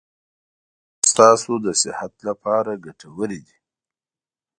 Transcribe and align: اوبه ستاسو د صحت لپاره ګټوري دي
اوبه 0.03 1.01
ستاسو 1.11 1.53
د 1.65 1.67
صحت 1.81 2.13
لپاره 2.27 2.71
ګټوري 2.85 3.39
دي 3.47 3.57